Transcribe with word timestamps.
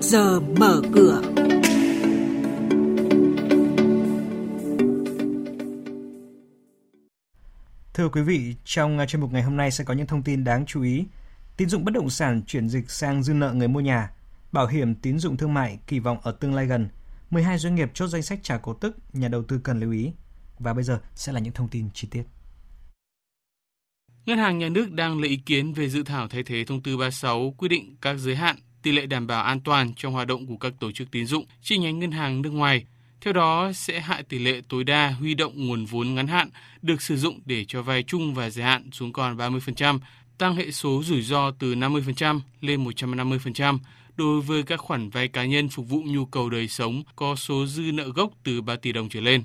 trước 0.00 0.08
giờ 0.08 0.40
mở 0.40 0.82
cửa. 0.92 1.22
Thưa 7.94 8.08
quý 8.08 8.22
vị, 8.22 8.54
trong 8.64 8.98
chuyên 9.08 9.20
mục 9.20 9.32
ngày 9.32 9.42
hôm 9.42 9.56
nay 9.56 9.70
sẽ 9.70 9.84
có 9.84 9.94
những 9.94 10.06
thông 10.06 10.22
tin 10.22 10.44
đáng 10.44 10.66
chú 10.66 10.82
ý. 10.82 11.04
Tín 11.56 11.68
dụng 11.68 11.84
bất 11.84 11.94
động 11.94 12.10
sản 12.10 12.42
chuyển 12.46 12.68
dịch 12.68 12.90
sang 12.90 13.22
dư 13.22 13.34
nợ 13.34 13.52
người 13.52 13.68
mua 13.68 13.80
nhà, 13.80 14.10
bảo 14.52 14.66
hiểm 14.66 14.94
tín 14.94 15.18
dụng 15.18 15.36
thương 15.36 15.54
mại 15.54 15.78
kỳ 15.86 15.98
vọng 15.98 16.18
ở 16.22 16.32
tương 16.32 16.54
lai 16.54 16.66
gần, 16.66 16.88
12 17.30 17.58
doanh 17.58 17.74
nghiệp 17.74 17.90
chốt 17.94 18.06
danh 18.06 18.22
sách 18.22 18.38
trả 18.42 18.58
cổ 18.58 18.74
tức, 18.74 18.96
nhà 19.12 19.28
đầu 19.28 19.42
tư 19.42 19.60
cần 19.64 19.80
lưu 19.80 19.92
ý. 19.92 20.12
Và 20.58 20.74
bây 20.74 20.84
giờ 20.84 21.00
sẽ 21.14 21.32
là 21.32 21.40
những 21.40 21.52
thông 21.52 21.68
tin 21.68 21.88
chi 21.94 22.08
tiết. 22.10 22.22
Ngân 24.26 24.38
hàng 24.38 24.58
Nhà 24.58 24.68
nước 24.68 24.92
đang 24.92 25.20
lấy 25.20 25.30
ý 25.30 25.36
kiến 25.36 25.72
về 25.72 25.88
dự 25.88 26.02
thảo 26.02 26.28
thay 26.28 26.42
thế 26.42 26.64
thông 26.64 26.82
tư 26.82 26.96
36 26.96 27.54
quy 27.58 27.68
định 27.68 27.96
các 28.00 28.14
giới 28.18 28.36
hạn 28.36 28.56
tỷ 28.82 28.92
lệ 28.92 29.06
đảm 29.06 29.26
bảo 29.26 29.42
an 29.42 29.60
toàn 29.60 29.94
trong 29.94 30.12
hoạt 30.12 30.28
động 30.28 30.46
của 30.46 30.56
các 30.56 30.72
tổ 30.80 30.92
chức 30.92 31.10
tín 31.10 31.26
dụng 31.26 31.44
chi 31.62 31.78
nhánh 31.78 31.98
ngân 31.98 32.10
hàng 32.10 32.42
nước 32.42 32.50
ngoài. 32.50 32.84
Theo 33.20 33.32
đó, 33.32 33.72
sẽ 33.72 34.00
hạ 34.00 34.22
tỷ 34.28 34.38
lệ 34.38 34.60
tối 34.68 34.84
đa 34.84 35.10
huy 35.10 35.34
động 35.34 35.52
nguồn 35.66 35.84
vốn 35.84 36.14
ngắn 36.14 36.26
hạn 36.26 36.50
được 36.82 37.02
sử 37.02 37.16
dụng 37.16 37.40
để 37.44 37.64
cho 37.68 37.82
vay 37.82 38.02
chung 38.02 38.34
và 38.34 38.50
dài 38.50 38.66
hạn 38.66 38.90
xuống 38.92 39.12
còn 39.12 39.36
30%, 39.36 39.98
tăng 40.38 40.56
hệ 40.56 40.70
số 40.70 41.02
rủi 41.04 41.22
ro 41.22 41.50
từ 41.50 41.74
50% 41.74 42.40
lên 42.60 42.84
150% 42.84 43.78
đối 44.16 44.40
với 44.40 44.62
các 44.62 44.80
khoản 44.80 45.10
vay 45.10 45.28
cá 45.28 45.44
nhân 45.44 45.68
phục 45.68 45.88
vụ 45.88 46.02
nhu 46.06 46.26
cầu 46.26 46.50
đời 46.50 46.68
sống 46.68 47.02
có 47.16 47.36
số 47.36 47.66
dư 47.66 47.82
nợ 47.82 48.08
gốc 48.08 48.30
từ 48.44 48.62
3 48.62 48.76
tỷ 48.76 48.92
đồng 48.92 49.08
trở 49.08 49.20
lên. 49.20 49.42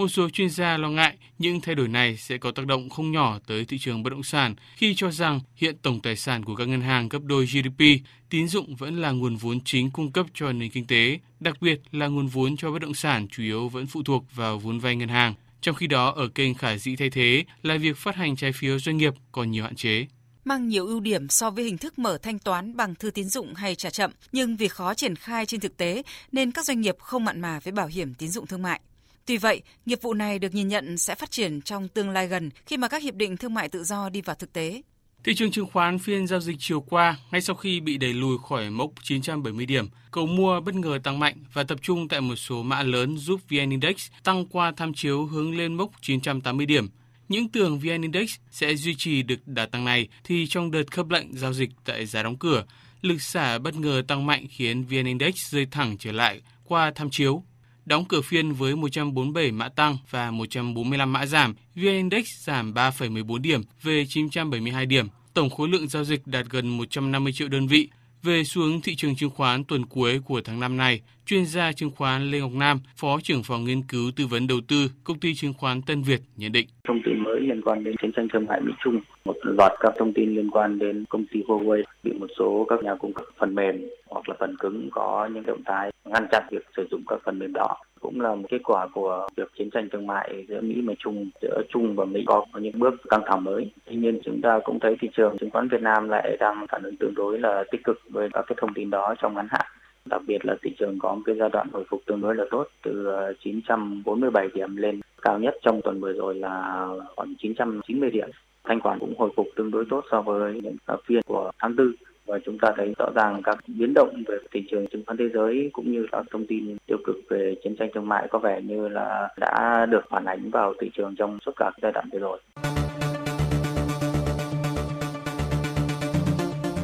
Một 0.00 0.08
số 0.08 0.28
chuyên 0.28 0.50
gia 0.50 0.76
lo 0.76 0.88
ngại 0.88 1.16
những 1.38 1.60
thay 1.60 1.74
đổi 1.74 1.88
này 1.88 2.16
sẽ 2.16 2.38
có 2.38 2.50
tác 2.50 2.66
động 2.66 2.90
không 2.90 3.12
nhỏ 3.12 3.38
tới 3.46 3.64
thị 3.64 3.78
trường 3.78 4.02
bất 4.02 4.10
động 4.10 4.22
sản 4.22 4.54
khi 4.76 4.94
cho 4.94 5.10
rằng 5.10 5.40
hiện 5.56 5.76
tổng 5.82 6.00
tài 6.00 6.16
sản 6.16 6.44
của 6.44 6.54
các 6.54 6.68
ngân 6.68 6.80
hàng 6.80 7.08
gấp 7.08 7.18
đôi 7.24 7.46
GDP, 7.46 7.84
tín 8.30 8.48
dụng 8.48 8.76
vẫn 8.76 9.00
là 9.00 9.10
nguồn 9.10 9.36
vốn 9.36 9.60
chính 9.64 9.90
cung 9.90 10.12
cấp 10.12 10.26
cho 10.34 10.52
nền 10.52 10.70
kinh 10.70 10.86
tế, 10.86 11.18
đặc 11.40 11.56
biệt 11.60 11.80
là 11.92 12.06
nguồn 12.06 12.26
vốn 12.26 12.56
cho 12.56 12.70
bất 12.70 12.78
động 12.78 12.94
sản 12.94 13.28
chủ 13.28 13.42
yếu 13.42 13.68
vẫn 13.68 13.86
phụ 13.86 14.02
thuộc 14.02 14.24
vào 14.34 14.58
vốn 14.58 14.78
vay 14.78 14.96
ngân 14.96 15.08
hàng. 15.08 15.34
Trong 15.60 15.74
khi 15.74 15.86
đó, 15.86 16.10
ở 16.10 16.28
kênh 16.28 16.54
khả 16.54 16.76
dĩ 16.76 16.96
thay 16.96 17.10
thế 17.10 17.44
là 17.62 17.76
việc 17.76 17.96
phát 17.96 18.16
hành 18.16 18.36
trái 18.36 18.52
phiếu 18.52 18.78
doanh 18.78 18.96
nghiệp 18.96 19.14
còn 19.32 19.50
nhiều 19.50 19.64
hạn 19.64 19.76
chế 19.76 20.06
mang 20.44 20.68
nhiều 20.68 20.86
ưu 20.86 21.00
điểm 21.00 21.28
so 21.28 21.50
với 21.50 21.64
hình 21.64 21.78
thức 21.78 21.98
mở 21.98 22.18
thanh 22.22 22.38
toán 22.38 22.76
bằng 22.76 22.94
thư 22.94 23.10
tín 23.10 23.28
dụng 23.28 23.54
hay 23.54 23.74
trả 23.74 23.90
chậm, 23.90 24.10
nhưng 24.32 24.56
vì 24.56 24.68
khó 24.68 24.94
triển 24.94 25.16
khai 25.16 25.46
trên 25.46 25.60
thực 25.60 25.76
tế 25.76 26.02
nên 26.32 26.52
các 26.52 26.64
doanh 26.64 26.80
nghiệp 26.80 26.96
không 26.98 27.24
mặn 27.24 27.40
mà 27.40 27.60
với 27.60 27.72
bảo 27.72 27.86
hiểm 27.86 28.14
tín 28.14 28.28
dụng 28.28 28.46
thương 28.46 28.62
mại. 28.62 28.80
Tuy 29.26 29.36
vậy, 29.36 29.62
nghiệp 29.86 29.98
vụ 30.02 30.14
này 30.14 30.38
được 30.38 30.54
nhìn 30.54 30.68
nhận 30.68 30.98
sẽ 30.98 31.14
phát 31.14 31.30
triển 31.30 31.60
trong 31.60 31.88
tương 31.88 32.10
lai 32.10 32.28
gần 32.28 32.50
khi 32.66 32.76
mà 32.76 32.88
các 32.88 33.02
hiệp 33.02 33.14
định 33.14 33.36
thương 33.36 33.54
mại 33.54 33.68
tự 33.68 33.84
do 33.84 34.08
đi 34.08 34.20
vào 34.20 34.36
thực 34.36 34.52
tế. 34.52 34.82
Thị 35.24 35.34
trường 35.34 35.50
chứng 35.50 35.66
khoán 35.66 35.98
phiên 35.98 36.26
giao 36.26 36.40
dịch 36.40 36.56
chiều 36.58 36.80
qua, 36.80 37.16
ngay 37.30 37.40
sau 37.40 37.56
khi 37.56 37.80
bị 37.80 37.98
đẩy 37.98 38.12
lùi 38.12 38.38
khỏi 38.48 38.70
mốc 38.70 38.90
970 39.02 39.66
điểm, 39.66 39.88
cầu 40.10 40.26
mua 40.26 40.60
bất 40.60 40.74
ngờ 40.74 40.98
tăng 41.04 41.18
mạnh 41.18 41.34
và 41.52 41.62
tập 41.62 41.78
trung 41.82 42.08
tại 42.08 42.20
một 42.20 42.36
số 42.36 42.62
mã 42.62 42.82
lớn 42.82 43.18
giúp 43.18 43.40
VN 43.48 43.70
Index 43.70 44.10
tăng 44.24 44.46
qua 44.46 44.72
tham 44.76 44.94
chiếu 44.94 45.26
hướng 45.26 45.56
lên 45.58 45.74
mốc 45.74 45.90
980 46.02 46.66
điểm. 46.66 46.88
Những 47.28 47.48
tưởng 47.48 47.78
VN 47.78 48.02
Index 48.02 48.34
sẽ 48.50 48.74
duy 48.74 48.94
trì 48.98 49.22
được 49.22 49.46
đà 49.46 49.66
tăng 49.66 49.84
này 49.84 50.08
thì 50.24 50.46
trong 50.46 50.70
đợt 50.70 50.90
khớp 50.90 51.10
lệnh 51.10 51.36
giao 51.36 51.52
dịch 51.52 51.70
tại 51.84 52.06
giá 52.06 52.22
đóng 52.22 52.38
cửa, 52.38 52.64
lực 53.02 53.22
xả 53.22 53.58
bất 53.58 53.74
ngờ 53.74 54.02
tăng 54.08 54.26
mạnh 54.26 54.46
khiến 54.50 54.84
VN 54.84 55.04
Index 55.04 55.34
rơi 55.34 55.66
thẳng 55.70 55.96
trở 55.98 56.12
lại 56.12 56.40
qua 56.64 56.92
tham 56.94 57.10
chiếu 57.10 57.42
đóng 57.90 58.04
cửa 58.08 58.20
phiên 58.20 58.52
với 58.52 58.76
147 58.76 59.52
mã 59.52 59.68
tăng 59.68 59.96
và 60.10 60.30
145 60.30 61.12
mã 61.12 61.26
giảm, 61.26 61.54
VN 61.74 61.82
Index 61.82 62.24
giảm 62.46 62.74
3,14 62.74 63.40
điểm 63.40 63.60
về 63.82 64.04
972 64.08 64.86
điểm. 64.86 65.06
Tổng 65.34 65.50
khối 65.50 65.68
lượng 65.68 65.88
giao 65.88 66.04
dịch 66.04 66.20
đạt 66.26 66.46
gần 66.50 66.68
150 66.68 67.32
triệu 67.32 67.48
đơn 67.48 67.66
vị, 67.66 67.88
về 68.22 68.44
xuống 68.44 68.80
thị 68.80 68.94
trường 68.94 69.16
chứng 69.16 69.30
khoán 69.30 69.64
tuần 69.64 69.86
cuối 69.86 70.20
của 70.24 70.40
tháng 70.44 70.60
5 70.60 70.76
này, 70.76 71.00
chuyên 71.26 71.44
gia 71.44 71.72
chứng 71.72 71.90
khoán 71.90 72.30
Lê 72.30 72.40
Ngọc 72.40 72.52
Nam, 72.54 72.80
Phó 72.96 73.18
trưởng 73.22 73.42
phòng 73.42 73.64
nghiên 73.64 73.82
cứu 73.82 74.10
tư 74.16 74.26
vấn 74.26 74.46
đầu 74.46 74.58
tư, 74.68 74.90
công 75.04 75.20
ty 75.20 75.34
chứng 75.34 75.54
khoán 75.54 75.82
Tân 75.82 76.02
Việt 76.02 76.20
nhận 76.36 76.52
định. 76.52 76.66
Thông 76.88 77.00
tin 77.04 77.22
mới 77.24 77.40
liên 77.40 77.62
quan 77.62 77.84
đến 77.84 77.94
chiến 78.02 78.12
tranh 78.16 78.28
thương 78.32 78.46
mại 78.46 78.60
Mỹ 78.60 78.72
Trung, 78.84 79.00
một 79.24 79.36
loạt 79.42 79.72
các 79.80 79.92
thông 79.98 80.12
tin 80.14 80.34
liên 80.36 80.50
quan 80.50 80.78
đến 80.78 81.04
công 81.08 81.24
ty 81.32 81.40
Huawei 81.48 81.82
bị 82.02 82.12
một 82.12 82.28
số 82.38 82.66
các 82.68 82.82
nhà 82.82 82.94
cung 82.94 83.12
cấp 83.12 83.24
phần 83.38 83.54
mềm 83.54 83.88
hoặc 84.06 84.28
là 84.28 84.34
phần 84.40 84.56
cứng 84.60 84.88
có 84.92 85.28
những 85.34 85.46
động 85.46 85.62
thái 85.66 85.89
ngăn 86.12 86.26
chặn 86.30 86.42
việc 86.50 86.66
sử 86.76 86.86
dụng 86.90 87.02
các 87.08 87.20
phần 87.24 87.38
mềm 87.38 87.52
đó. 87.52 87.76
Cũng 88.00 88.20
là 88.20 88.34
một 88.34 88.46
kết 88.50 88.60
quả 88.64 88.86
của 88.94 89.28
việc 89.36 89.50
chiến 89.58 89.70
tranh 89.70 89.88
thương 89.92 90.06
mại 90.06 90.44
giữa 90.48 90.60
Mỹ 90.60 90.80
và 90.86 90.94
Trung, 90.98 91.30
giữa 91.42 91.62
Trung 91.68 91.96
và 91.96 92.04
Mỹ 92.04 92.24
có 92.26 92.44
những 92.54 92.78
bước 92.78 92.94
căng 93.08 93.22
thẳng 93.26 93.44
mới. 93.44 93.70
Tuy 93.86 93.96
nhiên, 93.96 94.20
chúng 94.24 94.40
ta 94.42 94.60
cũng 94.64 94.80
thấy 94.80 94.96
thị 95.00 95.08
trường 95.16 95.38
chứng 95.38 95.50
khoán 95.50 95.68
Việt 95.68 95.82
Nam 95.82 96.08
lại 96.08 96.36
đang 96.40 96.66
phản 96.68 96.82
ứng 96.82 96.96
tương 96.96 97.14
đối 97.14 97.38
là 97.38 97.64
tích 97.70 97.84
cực 97.84 98.00
với 98.10 98.28
các 98.32 98.44
cái 98.46 98.56
thông 98.60 98.74
tin 98.74 98.90
đó 98.90 99.14
trong 99.22 99.34
ngắn 99.34 99.46
hạn. 99.50 99.66
Đặc 100.04 100.22
biệt 100.26 100.44
là 100.44 100.54
thị 100.62 100.70
trường 100.78 100.98
có 100.98 101.14
một 101.14 101.22
cái 101.26 101.36
giai 101.38 101.48
đoạn 101.52 101.68
hồi 101.72 101.84
phục 101.88 102.00
tương 102.06 102.20
đối 102.20 102.34
là 102.34 102.44
tốt, 102.50 102.66
từ 102.82 103.06
ờ, 103.06 103.32
947 103.44 104.48
điểm 104.54 104.76
lên 104.76 105.00
cao 105.22 105.38
nhất 105.38 105.54
trong 105.62 105.80
tuần 105.84 106.00
vừa 106.00 106.12
rồi 106.12 106.34
là 106.34 106.86
khoảng 107.16 107.34
990 107.38 108.10
điểm. 108.10 108.28
Thanh 108.64 108.80
khoản 108.80 108.98
cũng 108.98 109.14
hồi 109.18 109.30
phục 109.36 109.46
tương 109.56 109.70
đối 109.70 109.84
tốt 109.90 110.04
so 110.10 110.22
với 110.22 110.60
những 110.62 110.76
phiên 111.06 111.20
của 111.26 111.50
tháng 111.58 111.76
tư 111.76 111.92
và 112.30 112.38
chúng 112.46 112.58
ta 112.58 112.68
thấy 112.76 112.94
rõ 112.98 113.06
ràng 113.14 113.42
các 113.44 113.58
biến 113.66 113.94
động 113.94 114.22
về 114.28 114.36
thị 114.52 114.60
trường 114.70 114.86
chứng 114.86 115.02
khoán 115.06 115.16
thế 115.16 115.24
giới 115.34 115.70
cũng 115.72 115.92
như 115.92 116.06
các 116.12 116.26
thông 116.32 116.46
tin 116.46 116.76
tiêu 116.86 116.98
cực 117.06 117.16
về 117.30 117.54
chiến 117.64 117.76
tranh 117.78 117.90
thương 117.94 118.08
mại 118.08 118.28
có 118.30 118.38
vẻ 118.38 118.60
như 118.62 118.88
là 118.88 119.28
đã 119.36 119.86
được 119.90 120.00
phản 120.10 120.24
ánh 120.24 120.50
vào 120.50 120.74
thị 120.80 120.90
trường 120.96 121.14
trong 121.18 121.38
suốt 121.46 121.52
cả 121.56 121.70
giai 121.82 121.92
đoạn 121.92 122.08
vừa 122.12 122.18
rồi. 122.18 122.38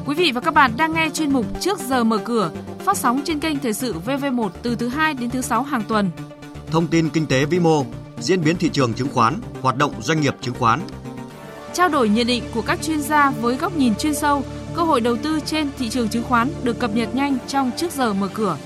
Quý 0.06 0.14
vị 0.14 0.32
và 0.34 0.40
các 0.40 0.54
bạn 0.54 0.70
đang 0.78 0.92
nghe 0.92 1.08
chuyên 1.14 1.32
mục 1.32 1.46
Trước 1.60 1.78
giờ 1.78 2.04
mở 2.04 2.18
cửa, 2.24 2.50
phát 2.78 2.96
sóng 2.96 3.20
trên 3.24 3.40
kênh 3.40 3.58
Thời 3.58 3.72
sự 3.72 3.94
VV1 4.06 4.48
từ 4.62 4.76
thứ 4.78 4.88
2 4.88 5.14
đến 5.14 5.30
thứ 5.30 5.40
6 5.40 5.62
hàng 5.62 5.82
tuần. 5.88 6.10
Thông 6.66 6.86
tin 6.86 7.08
kinh 7.12 7.26
tế 7.26 7.44
vĩ 7.44 7.58
mô, 7.58 7.84
diễn 8.18 8.40
biến 8.44 8.56
thị 8.56 8.68
trường 8.68 8.92
chứng 8.92 9.08
khoán, 9.08 9.34
hoạt 9.62 9.76
động 9.76 9.92
doanh 10.00 10.20
nghiệp 10.20 10.34
chứng 10.40 10.54
khoán. 10.54 10.80
Trao 11.72 11.88
đổi 11.88 12.08
nhận 12.08 12.26
định 12.26 12.42
của 12.54 12.62
các 12.66 12.82
chuyên 12.82 13.00
gia 13.00 13.30
với 13.30 13.56
góc 13.56 13.76
nhìn 13.76 13.94
chuyên 13.94 14.14
sâu, 14.14 14.42
cơ 14.76 14.82
hội 14.82 15.00
đầu 15.00 15.16
tư 15.16 15.40
trên 15.46 15.68
thị 15.78 15.88
trường 15.88 16.08
chứng 16.08 16.22
khoán 16.22 16.50
được 16.62 16.78
cập 16.78 16.94
nhật 16.94 17.14
nhanh 17.14 17.38
trong 17.48 17.70
Trước 17.76 17.92
giờ 17.92 18.12
mở 18.12 18.28
cửa. 18.34 18.58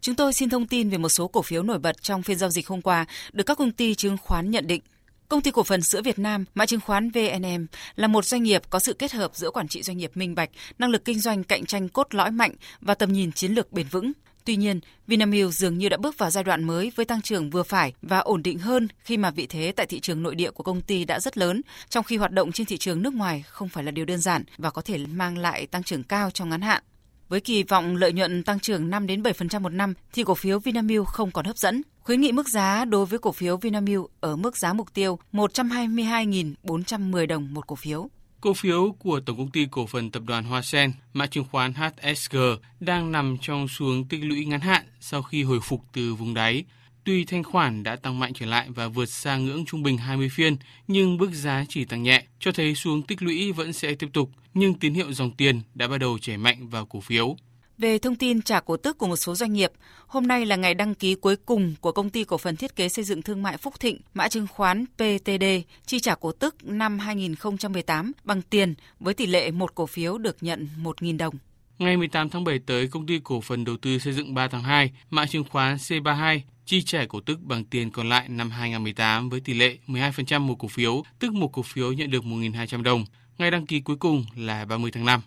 Chúng 0.00 0.14
tôi 0.14 0.32
xin 0.32 0.48
thông 0.48 0.66
tin 0.66 0.90
về 0.90 0.98
một 0.98 1.08
số 1.08 1.28
cổ 1.28 1.42
phiếu 1.42 1.62
nổi 1.62 1.78
bật 1.78 2.02
trong 2.02 2.22
phiên 2.22 2.38
giao 2.38 2.50
dịch 2.50 2.68
hôm 2.68 2.82
qua 2.82 3.06
được 3.32 3.44
các 3.44 3.58
công 3.58 3.72
ty 3.72 3.94
chứng 3.94 4.16
khoán 4.16 4.50
nhận 4.50 4.66
định. 4.66 4.82
Công 5.28 5.40
ty 5.40 5.50
cổ 5.50 5.62
phần 5.62 5.82
sữa 5.82 6.02
Việt 6.02 6.18
Nam, 6.18 6.44
mã 6.54 6.66
chứng 6.66 6.80
khoán 6.80 7.10
VNM 7.10 7.66
là 7.96 8.08
một 8.08 8.24
doanh 8.24 8.42
nghiệp 8.42 8.62
có 8.70 8.78
sự 8.78 8.92
kết 8.92 9.12
hợp 9.12 9.30
giữa 9.34 9.50
quản 9.50 9.68
trị 9.68 9.82
doanh 9.82 9.98
nghiệp 9.98 10.10
minh 10.14 10.34
bạch, 10.34 10.50
năng 10.78 10.90
lực 10.90 11.04
kinh 11.04 11.20
doanh 11.20 11.44
cạnh 11.44 11.66
tranh 11.66 11.88
cốt 11.88 12.14
lõi 12.14 12.30
mạnh 12.30 12.52
và 12.80 12.94
tầm 12.94 13.12
nhìn 13.12 13.32
chiến 13.32 13.52
lược 13.52 13.72
bền 13.72 13.86
vững. 13.90 14.12
Tuy 14.44 14.56
nhiên, 14.56 14.80
Vinamilk 15.06 15.54
dường 15.54 15.78
như 15.78 15.88
đã 15.88 15.96
bước 15.96 16.18
vào 16.18 16.30
giai 16.30 16.44
đoạn 16.44 16.64
mới 16.64 16.92
với 16.96 17.06
tăng 17.06 17.22
trưởng 17.22 17.50
vừa 17.50 17.62
phải 17.62 17.92
và 18.02 18.18
ổn 18.18 18.42
định 18.42 18.58
hơn 18.58 18.88
khi 18.98 19.16
mà 19.16 19.30
vị 19.30 19.46
thế 19.46 19.72
tại 19.76 19.86
thị 19.86 20.00
trường 20.00 20.22
nội 20.22 20.34
địa 20.34 20.50
của 20.50 20.62
công 20.62 20.80
ty 20.80 21.04
đã 21.04 21.20
rất 21.20 21.38
lớn, 21.38 21.62
trong 21.88 22.04
khi 22.04 22.16
hoạt 22.16 22.32
động 22.32 22.52
trên 22.52 22.66
thị 22.66 22.78
trường 22.78 23.02
nước 23.02 23.14
ngoài 23.14 23.44
không 23.46 23.68
phải 23.68 23.84
là 23.84 23.90
điều 23.90 24.04
đơn 24.04 24.18
giản 24.18 24.44
và 24.58 24.70
có 24.70 24.82
thể 24.82 24.98
mang 25.06 25.38
lại 25.38 25.66
tăng 25.66 25.82
trưởng 25.82 26.02
cao 26.02 26.30
trong 26.30 26.48
ngắn 26.48 26.60
hạn. 26.60 26.82
Với 27.28 27.40
kỳ 27.40 27.62
vọng 27.62 27.96
lợi 27.96 28.12
nhuận 28.12 28.42
tăng 28.42 28.60
trưởng 28.60 28.90
5 28.90 29.06
đến 29.06 29.22
7% 29.22 29.60
một 29.60 29.68
năm 29.68 29.94
thì 30.12 30.24
cổ 30.24 30.34
phiếu 30.34 30.58
Vinamilk 30.58 31.06
không 31.06 31.30
còn 31.30 31.44
hấp 31.44 31.58
dẫn. 31.58 31.82
Khuyến 32.00 32.20
nghị 32.20 32.32
mức 32.32 32.48
giá 32.48 32.84
đối 32.84 33.06
với 33.06 33.18
cổ 33.18 33.32
phiếu 33.32 33.56
Vinamilk 33.56 34.10
ở 34.20 34.36
mức 34.36 34.56
giá 34.56 34.72
mục 34.72 34.94
tiêu 34.94 35.18
122.410 35.32 37.26
đồng 37.26 37.54
một 37.54 37.66
cổ 37.66 37.76
phiếu. 37.76 38.08
Cổ 38.40 38.54
phiếu 38.54 38.92
của 38.98 39.20
Tổng 39.20 39.36
công 39.36 39.50
ty 39.50 39.66
cổ 39.70 39.86
phần 39.86 40.10
tập 40.10 40.22
đoàn 40.26 40.44
Hoa 40.44 40.62
Sen, 40.62 40.92
mã 41.12 41.26
chứng 41.26 41.44
khoán 41.50 41.72
HSG 41.72 42.36
đang 42.80 43.12
nằm 43.12 43.36
trong 43.40 43.68
xuống 43.68 44.04
tích 44.04 44.24
lũy 44.24 44.44
ngắn 44.44 44.60
hạn 44.60 44.84
sau 45.00 45.22
khi 45.22 45.42
hồi 45.42 45.60
phục 45.62 45.84
từ 45.92 46.14
vùng 46.14 46.34
đáy. 46.34 46.64
Tuy 47.04 47.24
thanh 47.24 47.44
khoản 47.44 47.82
đã 47.82 47.96
tăng 47.96 48.18
mạnh 48.18 48.32
trở 48.34 48.46
lại 48.46 48.66
và 48.74 48.88
vượt 48.88 49.06
xa 49.06 49.36
ngưỡng 49.36 49.64
trung 49.64 49.82
bình 49.82 49.98
20 49.98 50.28
phiên, 50.28 50.56
nhưng 50.88 51.16
mức 51.16 51.30
giá 51.32 51.64
chỉ 51.68 51.84
tăng 51.84 52.02
nhẹ, 52.02 52.24
cho 52.38 52.52
thấy 52.52 52.74
xuống 52.74 53.02
tích 53.02 53.22
lũy 53.22 53.52
vẫn 53.52 53.72
sẽ 53.72 53.94
tiếp 53.94 54.08
tục, 54.12 54.30
nhưng 54.54 54.74
tín 54.74 54.94
hiệu 54.94 55.12
dòng 55.12 55.30
tiền 55.30 55.60
đã 55.74 55.88
bắt 55.88 55.98
đầu 55.98 56.18
chảy 56.18 56.36
mạnh 56.36 56.68
vào 56.68 56.86
cổ 56.86 57.00
phiếu. 57.00 57.36
Về 57.80 57.98
thông 57.98 58.16
tin 58.16 58.42
trả 58.42 58.60
cổ 58.60 58.76
tức 58.76 58.98
của 58.98 59.06
một 59.06 59.16
số 59.16 59.34
doanh 59.34 59.52
nghiệp, 59.52 59.72
hôm 60.06 60.26
nay 60.26 60.46
là 60.46 60.56
ngày 60.56 60.74
đăng 60.74 60.94
ký 60.94 61.14
cuối 61.14 61.36
cùng 61.36 61.74
của 61.80 61.92
công 61.92 62.10
ty 62.10 62.24
cổ 62.24 62.38
phần 62.38 62.56
thiết 62.56 62.76
kế 62.76 62.88
xây 62.88 63.04
dựng 63.04 63.22
thương 63.22 63.42
mại 63.42 63.56
Phúc 63.56 63.80
Thịnh, 63.80 63.98
mã 64.14 64.28
chứng 64.28 64.46
khoán 64.46 64.86
PTD, 64.86 65.44
chi 65.86 66.00
trả 66.00 66.14
cổ 66.14 66.32
tức 66.32 66.64
năm 66.64 66.98
2018 66.98 68.12
bằng 68.24 68.42
tiền 68.42 68.74
với 69.00 69.14
tỷ 69.14 69.26
lệ 69.26 69.50
một 69.50 69.74
cổ 69.74 69.86
phiếu 69.86 70.18
được 70.18 70.36
nhận 70.40 70.68
1.000 70.82 71.16
đồng. 71.16 71.34
Ngày 71.78 71.96
18 71.96 72.30
tháng 72.30 72.44
7 72.44 72.58
tới, 72.66 72.88
công 72.88 73.06
ty 73.06 73.20
cổ 73.24 73.40
phần 73.40 73.64
đầu 73.64 73.76
tư 73.76 73.98
xây 73.98 74.12
dựng 74.12 74.34
3 74.34 74.48
tháng 74.48 74.62
2, 74.62 74.90
mã 75.10 75.26
chứng 75.26 75.44
khoán 75.50 75.76
C32 75.76 76.40
chi 76.64 76.82
trả 76.82 77.06
cổ 77.08 77.20
tức 77.20 77.40
bằng 77.42 77.64
tiền 77.64 77.90
còn 77.90 78.08
lại 78.08 78.28
năm 78.28 78.50
2018 78.50 79.28
với 79.28 79.40
tỷ 79.40 79.54
lệ 79.54 79.78
12% 79.86 80.40
một 80.40 80.54
cổ 80.58 80.68
phiếu, 80.68 81.02
tức 81.18 81.32
một 81.32 81.52
cổ 81.52 81.62
phiếu 81.62 81.92
nhận 81.92 82.10
được 82.10 82.24
1.200 82.24 82.82
đồng. 82.82 83.04
Ngày 83.38 83.50
đăng 83.50 83.66
ký 83.66 83.80
cuối 83.80 83.96
cùng 83.96 84.24
là 84.36 84.64
30 84.64 84.90
tháng 84.90 85.04
5. 85.04 85.20